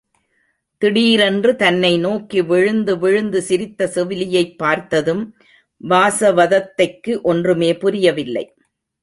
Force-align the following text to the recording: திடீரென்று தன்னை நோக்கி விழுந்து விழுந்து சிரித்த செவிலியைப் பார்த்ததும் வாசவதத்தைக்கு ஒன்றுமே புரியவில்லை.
திடீரென்று 0.77 1.55
தன்னை 1.55 1.97
நோக்கி 1.97 2.41
விழுந்து 2.41 2.99
விழுந்து 2.99 3.41
சிரித்த 3.41 3.91
செவிலியைப் 3.95 4.57
பார்த்ததும் 4.57 5.35
வாசவதத்தைக்கு 5.89 7.21
ஒன்றுமே 7.21 7.77
புரியவில்லை. 7.77 8.55